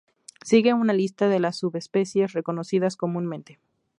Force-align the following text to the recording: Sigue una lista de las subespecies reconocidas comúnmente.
Sigue 0.43 0.73
una 0.73 0.93
lista 0.93 1.27
de 1.29 1.39
las 1.39 1.57
subespecies 1.59 2.33
reconocidas 2.33 2.97
comúnmente. 2.97 3.59